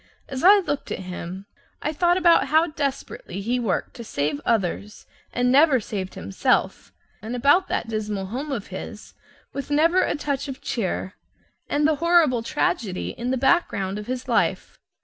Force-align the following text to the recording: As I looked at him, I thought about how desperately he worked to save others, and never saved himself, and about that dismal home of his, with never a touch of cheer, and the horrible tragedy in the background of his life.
As 0.27 0.43
I 0.43 0.57
looked 0.57 0.91
at 0.91 0.97
him, 1.05 1.45
I 1.79 1.93
thought 1.93 2.17
about 2.17 2.47
how 2.47 2.65
desperately 2.65 3.39
he 3.39 3.59
worked 3.59 3.93
to 3.97 4.03
save 4.03 4.41
others, 4.45 5.05
and 5.31 5.51
never 5.51 5.79
saved 5.79 6.15
himself, 6.15 6.91
and 7.21 7.35
about 7.35 7.67
that 7.67 7.87
dismal 7.87 8.25
home 8.25 8.51
of 8.51 8.69
his, 8.73 9.13
with 9.53 9.69
never 9.69 10.01
a 10.01 10.15
touch 10.15 10.47
of 10.47 10.59
cheer, 10.59 11.13
and 11.69 11.87
the 11.87 11.97
horrible 11.97 12.41
tragedy 12.41 13.09
in 13.09 13.29
the 13.29 13.37
background 13.37 13.99
of 13.99 14.07
his 14.07 14.27
life. 14.27 14.79